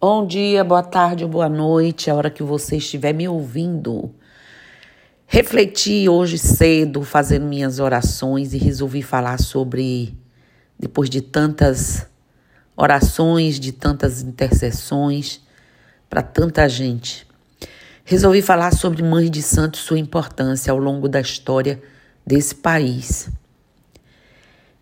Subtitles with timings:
[0.00, 4.14] Bom dia, boa tarde ou boa noite, a hora que você estiver me ouvindo.
[5.26, 10.16] Refleti hoje cedo, fazendo minhas orações, e resolvi falar sobre,
[10.78, 12.06] depois de tantas
[12.76, 15.40] orações, de tantas intercessões
[16.08, 17.26] para tanta gente,
[18.04, 21.82] resolvi falar sobre Mãe de Santos, sua importância ao longo da história
[22.24, 23.28] desse país.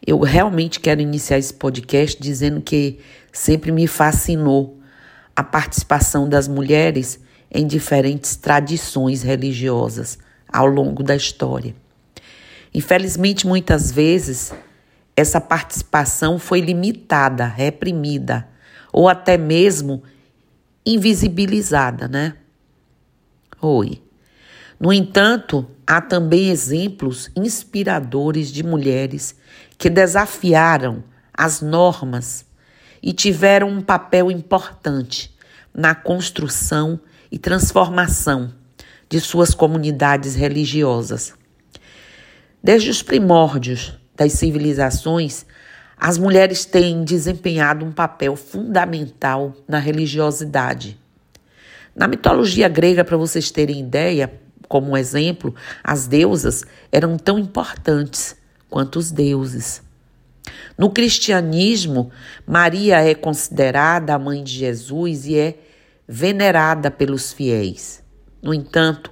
[0.07, 3.01] Eu realmente quero iniciar esse podcast dizendo que
[3.33, 4.77] sempre me fascinou
[5.37, 7.21] a participação das mulheres
[7.53, 10.19] em diferentes tradições religiosas
[10.51, 11.77] ao longo da história.
[12.73, 14.55] Infelizmente, muitas vezes,
[15.15, 18.49] essa participação foi limitada, reprimida
[18.91, 20.03] ou até mesmo
[20.85, 22.35] invisibilizada, né?
[23.61, 24.03] Oi.
[24.79, 29.37] No entanto, há também exemplos inspiradores de mulheres
[29.77, 32.46] que desafiaram as normas
[33.07, 35.33] e tiveram um papel importante
[35.73, 36.99] na construção
[37.31, 38.53] e transformação
[39.09, 41.33] de suas comunidades religiosas.
[42.61, 45.47] Desde os primórdios das civilizações,
[45.97, 50.99] as mulheres têm desempenhado um papel fundamental na religiosidade.
[51.95, 54.33] Na mitologia grega, para vocês terem ideia,
[54.67, 55.55] como um exemplo,
[55.85, 58.35] as deusas eram tão importantes
[58.69, 59.86] quanto os deuses.
[60.79, 62.11] No cristianismo,
[62.47, 65.59] Maria é considerada a mãe de Jesus e é
[66.07, 68.03] venerada pelos fiéis.
[68.43, 69.11] No entanto,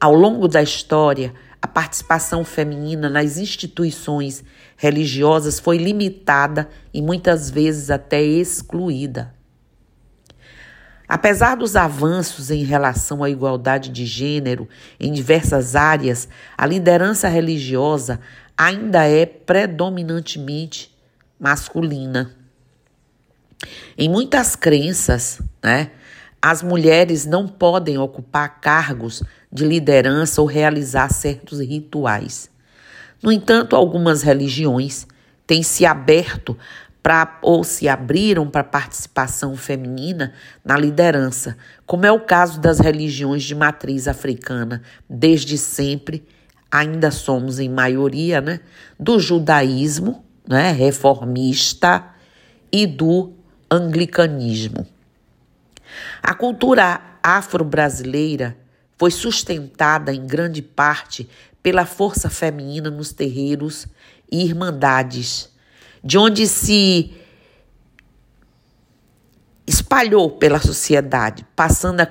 [0.00, 4.44] ao longo da história, a participação feminina nas instituições
[4.76, 9.35] religiosas foi limitada e muitas vezes até excluída.
[11.08, 14.68] Apesar dos avanços em relação à igualdade de gênero
[14.98, 18.20] em diversas áreas, a liderança religiosa
[18.56, 20.94] ainda é predominantemente
[21.38, 22.34] masculina.
[23.96, 25.90] Em muitas crenças, né,
[26.42, 32.50] as mulheres não podem ocupar cargos de liderança ou realizar certos rituais.
[33.22, 35.06] No entanto, algumas religiões
[35.46, 36.56] têm se aberto
[37.06, 40.32] para ou se abriram para participação feminina
[40.64, 41.56] na liderança,
[41.86, 44.82] como é o caso das religiões de matriz africana.
[45.08, 46.26] Desde sempre,
[46.68, 48.58] ainda somos em maioria, né,
[48.98, 52.04] do judaísmo né, reformista
[52.72, 53.34] e do
[53.70, 54.84] anglicanismo.
[56.20, 58.56] A cultura afro-brasileira
[58.98, 61.28] foi sustentada em grande parte
[61.62, 63.86] pela força feminina nos terreiros
[64.28, 65.54] e irmandades,
[66.02, 67.12] de onde se
[69.66, 72.08] espalhou pela sociedade, passando a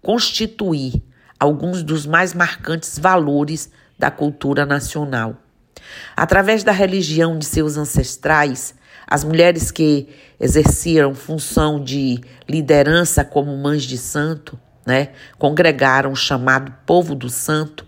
[0.00, 1.02] constituir
[1.38, 5.36] alguns dos mais marcantes valores da cultura nacional.
[6.16, 8.74] Através da religião de seus ancestrais,
[9.06, 10.08] as mulheres que
[10.40, 17.86] exerciam função de liderança como mães de santo, né, congregaram o chamado povo do santo,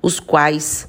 [0.00, 0.88] os quais,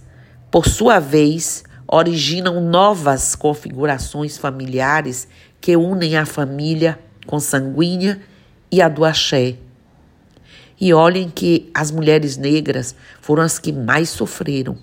[0.52, 5.28] por sua vez, originam novas configurações familiares
[5.62, 8.22] que unem a família consanguínea
[8.72, 9.56] e a do axé.
[10.80, 14.78] E olhem que as mulheres negras foram as que mais sofreram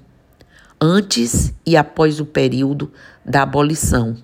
[0.83, 2.93] antes e após o período
[3.25, 4.17] da abolição.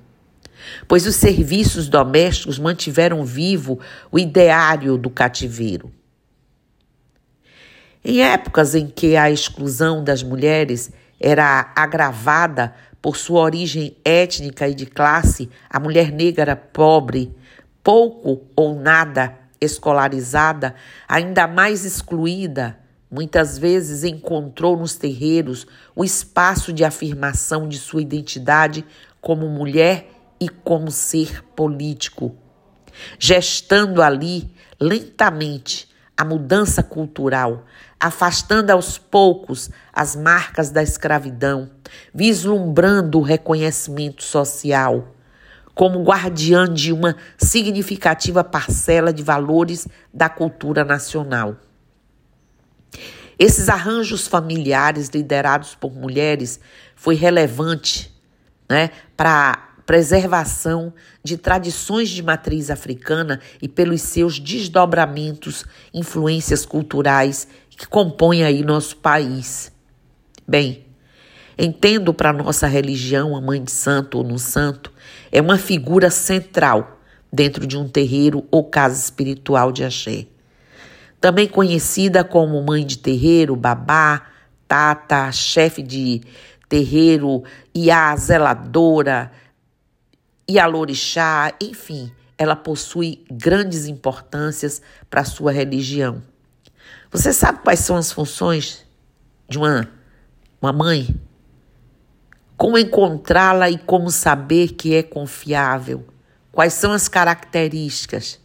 [0.89, 3.79] Pois os serviços domésticos mantiveram vivo
[4.11, 5.93] o ideário do cativeiro.
[8.05, 10.91] Em épocas em que a exclusão das mulheres
[11.21, 17.35] era agravada por sua origem étnica e de classe, a mulher negra pobre,
[17.83, 20.75] pouco ou nada escolarizada,
[21.09, 22.79] ainda mais excluída,
[23.11, 28.85] Muitas vezes encontrou nos terreiros o espaço de afirmação de sua identidade
[29.21, 32.37] como mulher e como ser político,
[33.19, 37.65] gestando ali lentamente a mudança cultural,
[38.01, 41.71] afastando aos poucos as marcas da escravidão,
[42.15, 45.15] vislumbrando o reconhecimento social,
[45.75, 51.57] como guardiã de uma significativa parcela de valores da cultura nacional.
[53.39, 56.59] Esses arranjos familiares liderados por mulheres
[56.97, 58.13] foi relevante
[58.69, 60.93] né, para preservação
[61.25, 67.49] de tradições de matriz africana e pelos seus desdobramentos, influências culturais
[67.79, 69.73] que compõem aí nosso país.
[70.47, 70.85] Bem,
[71.57, 74.93] entendo para nossa religião a mãe de santo ou no santo
[75.33, 77.01] é uma figura central
[77.33, 80.27] dentro de um terreiro ou casa espiritual de axé
[81.21, 84.27] também conhecida como mãe de terreiro, babá,
[84.67, 86.23] tata, chefe de
[86.69, 87.43] terreiro
[87.91, 89.33] a zeladora
[90.47, 94.81] e a lorixá, enfim, ela possui grandes importâncias
[95.11, 96.23] para sua religião.
[97.11, 98.85] Você sabe quais são as funções
[99.49, 99.89] de uma,
[100.61, 101.19] uma mãe?
[102.55, 106.07] Como encontrá-la e como saber que é confiável?
[106.53, 108.39] Quais são as características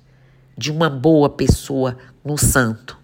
[0.57, 2.97] de uma boa pessoa no santo?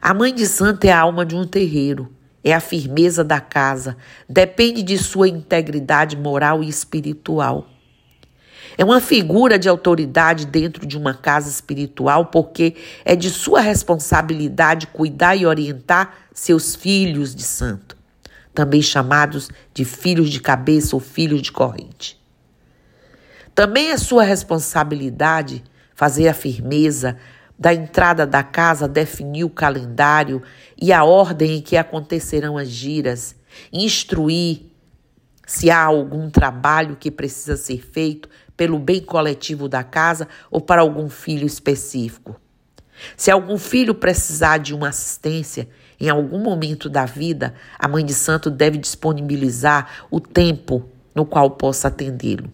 [0.00, 2.10] A mãe de santo é a alma de um terreiro,
[2.42, 3.96] é a firmeza da casa,
[4.26, 7.68] depende de sua integridade moral e espiritual.
[8.76, 12.74] É uma figura de autoridade dentro de uma casa espiritual porque
[13.04, 17.96] é de sua responsabilidade cuidar e orientar seus filhos de santo,
[18.54, 22.20] também chamados de filhos de cabeça ou filhos de corrente.
[23.54, 25.62] Também é sua responsabilidade
[25.94, 27.18] fazer a firmeza
[27.58, 30.42] da entrada da casa, definir o calendário
[30.80, 33.36] e a ordem em que acontecerão as giras,
[33.72, 34.62] instruir
[35.46, 40.80] se há algum trabalho que precisa ser feito pelo bem coletivo da casa ou para
[40.80, 42.40] algum filho específico.
[43.16, 45.68] Se algum filho precisar de uma assistência
[45.98, 51.50] em algum momento da vida, a mãe de santo deve disponibilizar o tempo no qual
[51.50, 52.52] possa atendê-lo.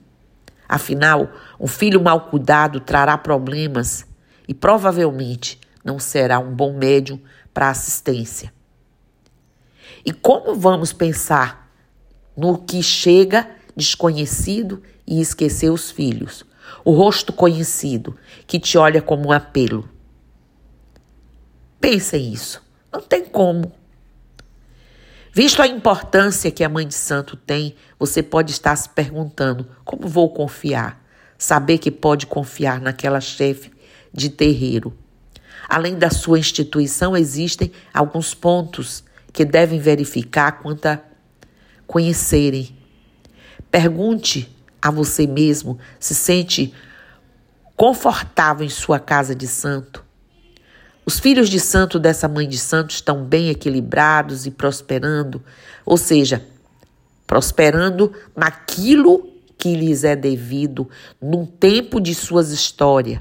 [0.69, 4.07] Afinal, um filho mal cuidado trará problemas
[4.47, 7.21] e provavelmente não será um bom médium
[7.55, 8.53] para assistência.
[10.05, 11.71] E como vamos pensar
[12.37, 13.49] no que chega
[13.79, 16.45] desconhecido e esquecer os filhos,
[16.85, 18.17] o rosto conhecido
[18.47, 19.89] que te olha como um apelo?
[21.81, 22.63] Pensa isso.
[22.93, 23.73] Não tem como.
[25.33, 30.09] Visto a importância que a Mãe de Santo tem, você pode estar se perguntando: como
[30.09, 31.05] vou confiar?
[31.39, 33.71] Saber que pode confiar naquela chefe
[34.13, 34.93] de terreiro.
[35.69, 41.01] Além da sua instituição, existem alguns pontos que devem verificar quanto a
[41.87, 42.78] conhecerem.
[43.71, 46.73] Pergunte a você mesmo se sente
[47.77, 50.05] confortável em sua casa de santo.
[51.05, 55.43] Os filhos de santo dessa mãe de santo estão bem equilibrados e prosperando,
[55.87, 56.45] ou seja,
[57.27, 59.27] prosperando naquilo
[59.57, 60.89] que lhes é devido,
[61.21, 63.21] num tempo de suas histórias.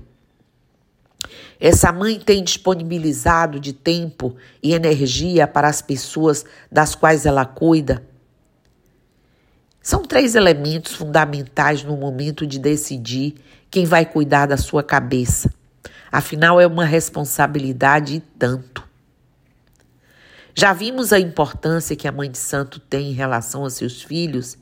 [1.59, 8.03] Essa mãe tem disponibilizado de tempo e energia para as pessoas das quais ela cuida.
[9.88, 13.36] São três elementos fundamentais no momento de decidir
[13.72, 15.50] quem vai cuidar da sua cabeça.
[16.12, 18.84] Afinal, é uma responsabilidade e tanto.
[20.54, 24.57] Já vimos a importância que a mãe de santo tem em relação a seus filhos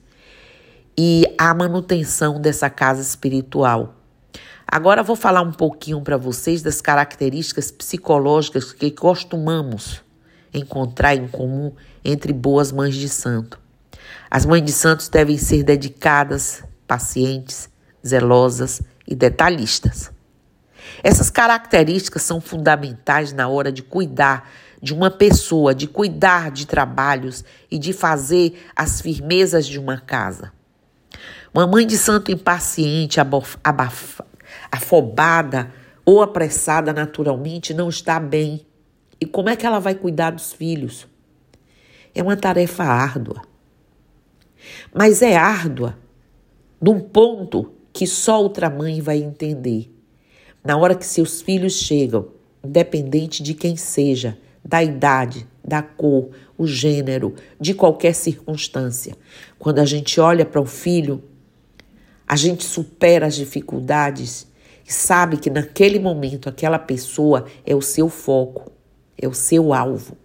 [0.96, 3.96] e a manutenção dessa casa espiritual.
[4.68, 10.04] Agora vou falar um pouquinho para vocês das características psicológicas que costumamos
[10.54, 11.74] encontrar em comum
[12.04, 13.65] entre boas mães de santo.
[14.30, 17.70] As mães de santos devem ser dedicadas, pacientes,
[18.06, 20.12] zelosas e detalhistas.
[21.04, 24.50] Essas características são fundamentais na hora de cuidar
[24.82, 30.52] de uma pessoa, de cuidar de trabalhos e de fazer as firmezas de uma casa.
[31.54, 33.20] Uma mãe de santo impaciente,
[34.72, 35.72] afobada
[36.04, 38.66] ou apressada naturalmente não está bem.
[39.20, 41.08] E como é que ela vai cuidar dos filhos?
[42.14, 43.42] É uma tarefa árdua.
[44.94, 45.98] Mas é árdua
[46.82, 49.92] num ponto que só outra mãe vai entender.
[50.64, 52.28] Na hora que seus filhos chegam,
[52.64, 59.16] independente de quem seja, da idade, da cor, o gênero, de qualquer circunstância.
[59.58, 61.24] Quando a gente olha para o filho,
[62.28, 64.48] a gente supera as dificuldades
[64.88, 68.72] e sabe que naquele momento aquela pessoa é o seu foco,
[69.18, 70.18] é o seu alvo.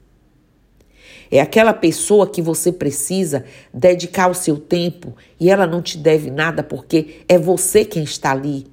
[1.31, 6.31] É aquela pessoa que você precisa dedicar o seu tempo e ela não te deve
[6.31, 8.67] nada porque é você quem está ali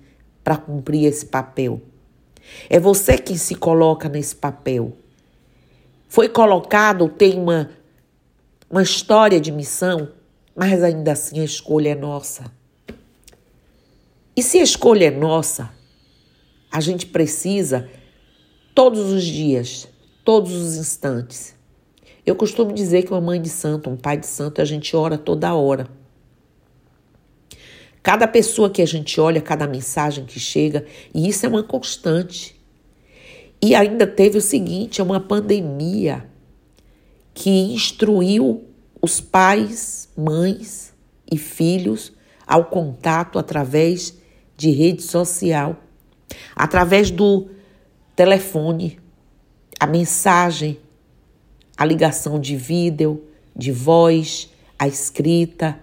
[0.43, 1.81] para cumprir esse papel.
[2.69, 4.97] É você quem se coloca nesse papel.
[6.07, 7.69] Foi colocado, tem uma,
[8.69, 10.09] uma história de missão,
[10.55, 12.51] mas ainda assim a escolha é nossa.
[14.35, 15.69] E se a escolha é nossa,
[16.71, 17.89] a gente precisa
[18.73, 19.87] todos os dias,
[20.23, 21.56] todos os instantes.
[22.27, 25.17] Eu costumo dizer que uma mãe de santo, um pai de santo, a gente ora
[25.17, 25.87] toda hora.
[28.03, 32.53] Cada pessoa que a gente olha, cada mensagem que chega, e isso é uma constante.
[33.61, 36.29] E ainda teve o seguinte: é uma pandemia
[37.33, 38.65] que instruiu
[39.01, 40.93] os pais, mães
[41.31, 42.11] e filhos
[42.45, 44.13] ao contato através
[44.57, 45.77] de rede social,
[46.53, 47.47] através do
[48.17, 48.99] telefone,
[49.79, 50.77] a mensagem,
[51.77, 53.23] a ligação de vídeo,
[53.55, 55.79] de voz, a escrita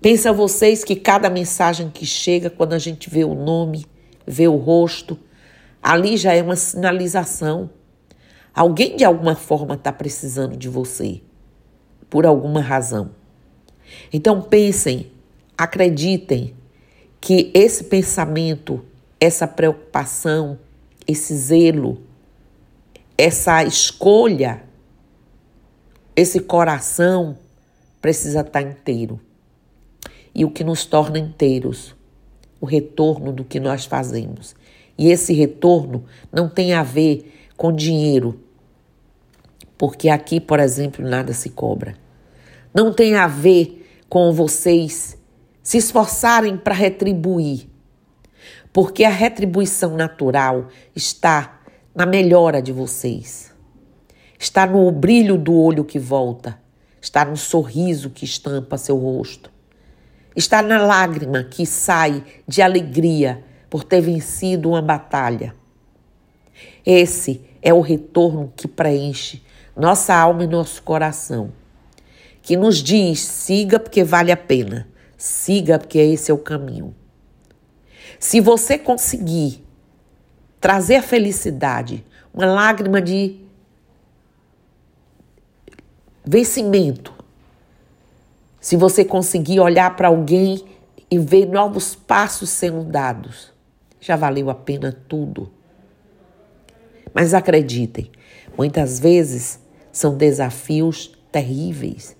[0.00, 3.84] Pensa vocês que cada mensagem que chega, quando a gente vê o nome,
[4.26, 5.18] vê o rosto,
[5.82, 7.68] ali já é uma sinalização.
[8.54, 11.20] Alguém de alguma forma está precisando de você,
[12.08, 13.10] por alguma razão.
[14.10, 15.12] Então pensem,
[15.56, 16.54] acreditem
[17.20, 18.82] que esse pensamento,
[19.20, 20.58] essa preocupação,
[21.06, 22.00] esse zelo,
[23.20, 24.62] essa escolha,
[26.16, 27.36] esse coração
[28.00, 29.20] precisa estar inteiro.
[30.34, 31.94] E o que nos torna inteiros?
[32.58, 34.56] O retorno do que nós fazemos.
[34.96, 38.40] E esse retorno não tem a ver com dinheiro,
[39.76, 41.94] porque aqui, por exemplo, nada se cobra.
[42.72, 45.18] Não tem a ver com vocês
[45.62, 47.68] se esforçarem para retribuir,
[48.72, 51.59] porque a retribuição natural está
[51.94, 53.52] na melhora de vocês,
[54.38, 56.58] está no brilho do olho que volta,
[57.00, 59.50] está no sorriso que estampa seu rosto,
[60.36, 65.54] está na lágrima que sai de alegria por ter vencido uma batalha.
[66.84, 69.42] Esse é o retorno que preenche
[69.76, 71.52] nossa alma e nosso coração,
[72.42, 76.94] que nos diz: siga porque vale a pena, siga porque esse é o caminho.
[78.18, 79.64] Se você conseguir
[80.60, 83.40] trazer a felicidade, uma lágrima de
[86.24, 87.12] vencimento.
[88.60, 90.62] Se você conseguir olhar para alguém
[91.10, 93.52] e ver novos passos sendo dados,
[93.98, 95.50] já valeu a pena tudo.
[97.12, 98.10] Mas acreditem,
[98.56, 99.58] muitas vezes
[99.90, 102.16] são desafios terríveis,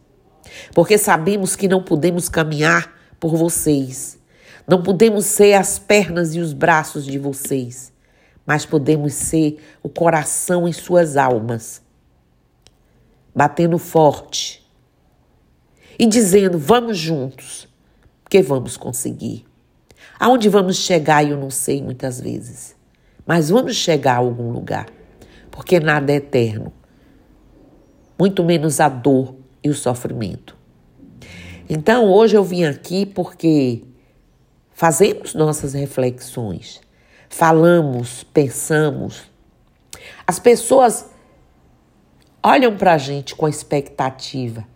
[0.74, 4.18] porque sabemos que não podemos caminhar por vocês,
[4.66, 7.92] não podemos ser as pernas e os braços de vocês,
[8.46, 11.82] mas podemos ser o coração em suas almas
[13.34, 14.66] batendo forte
[15.98, 17.68] e dizendo: vamos juntos,
[18.22, 19.44] porque vamos conseguir.
[20.18, 22.76] Aonde vamos chegar, eu não sei muitas vezes,
[23.26, 24.86] mas vamos chegar a algum lugar,
[25.50, 26.72] porque nada é eterno,
[28.18, 30.56] muito menos a dor e o sofrimento.
[31.68, 33.82] Então, hoje eu vim aqui porque
[34.72, 36.80] fazemos nossas reflexões,
[37.30, 39.22] falamos, pensamos.
[40.26, 41.08] As pessoas
[42.42, 44.66] olham para a gente com a expectativa.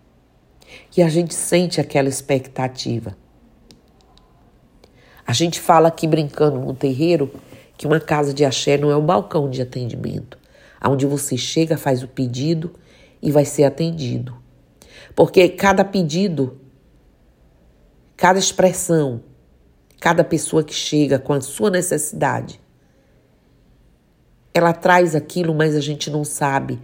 [0.96, 3.16] E a gente sente aquela expectativa.
[5.26, 7.32] A gente fala aqui brincando no terreiro
[7.76, 10.38] que uma casa de axé não é um balcão de atendimento,
[10.84, 12.74] onde você chega, faz o pedido
[13.20, 14.36] e vai ser atendido.
[15.14, 16.60] Porque cada pedido,
[18.16, 19.22] cada expressão,
[20.04, 22.60] cada pessoa que chega com a sua necessidade,
[24.52, 26.78] ela traz aquilo, mas a gente não sabe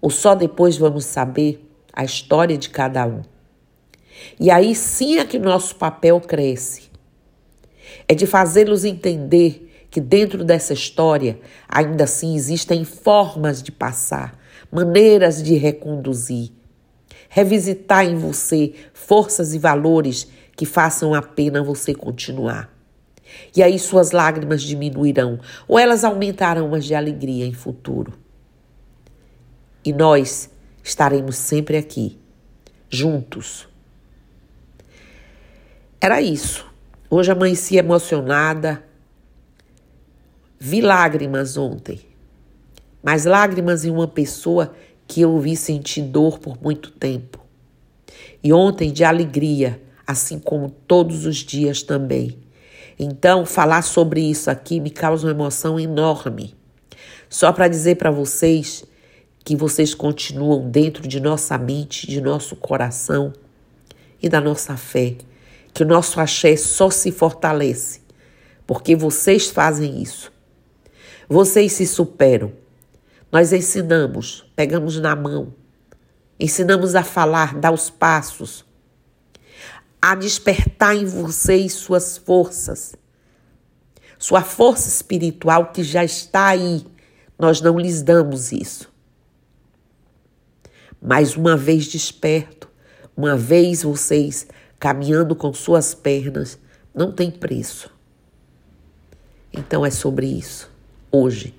[0.00, 3.22] ou só depois vamos saber a história de cada um.
[4.38, 6.92] E aí sim é que nosso papel cresce.
[8.06, 14.38] É de fazê-los entender que dentro dessa história ainda assim existem formas de passar,
[14.70, 16.52] maneiras de reconduzir.
[17.28, 22.72] Revisitar em você forças e valores que façam a pena você continuar.
[23.56, 28.24] E aí suas lágrimas diminuirão ou elas aumentarão as de alegria em futuro
[29.84, 30.50] e nós
[30.82, 32.18] estaremos sempre aqui,
[32.88, 33.68] juntos.
[36.00, 36.66] Era isso.
[37.10, 38.82] Hoje amanheci emocionada.
[40.58, 42.00] Vi lágrimas ontem,
[43.02, 44.74] mas lágrimas em uma pessoa
[45.06, 47.44] que eu vi sentir dor por muito tempo.
[48.42, 52.38] E ontem de alegria, assim como todos os dias também.
[52.98, 56.54] Então, falar sobre isso aqui me causa uma emoção enorme.
[57.28, 58.84] Só para dizer para vocês
[59.44, 63.32] que vocês continuam dentro de nossa mente, de nosso coração
[64.22, 65.16] e da nossa fé,
[65.72, 68.00] que o nosso axé só se fortalece,
[68.66, 70.32] porque vocês fazem isso.
[71.28, 72.52] Vocês se superam.
[73.30, 75.52] Nós ensinamos, pegamos na mão,
[76.38, 78.64] ensinamos a falar, dar os passos,
[80.06, 82.94] a despertar em vocês suas forças,
[84.18, 86.84] sua força espiritual que já está aí.
[87.38, 88.92] Nós não lhes damos isso.
[91.00, 92.68] Mas uma vez desperto,
[93.16, 94.46] uma vez vocês
[94.78, 96.58] caminhando com suas pernas,
[96.94, 97.90] não tem preço.
[99.50, 100.70] Então é sobre isso.
[101.10, 101.54] Hoje.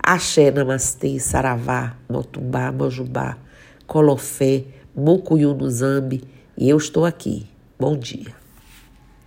[0.00, 3.36] Axé, Namastê, Saravá, Motumbá, Mojubá,
[3.84, 6.22] Colofé, Mucuyunuzambi
[6.56, 7.49] e eu estou aqui.
[7.80, 8.39] Bom dia.